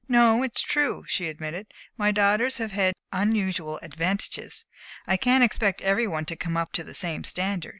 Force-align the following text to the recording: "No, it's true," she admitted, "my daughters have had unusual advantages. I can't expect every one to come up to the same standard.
"No, 0.07 0.41
it's 0.41 0.61
true," 0.61 1.05
she 1.07 1.27
admitted, 1.29 1.71
"my 1.95 2.11
daughters 2.11 2.57
have 2.57 2.71
had 2.71 2.95
unusual 3.11 3.77
advantages. 3.83 4.65
I 5.05 5.15
can't 5.15 5.43
expect 5.43 5.79
every 5.81 6.07
one 6.07 6.25
to 6.25 6.35
come 6.35 6.57
up 6.57 6.71
to 6.71 6.83
the 6.83 6.95
same 6.95 7.23
standard. 7.23 7.69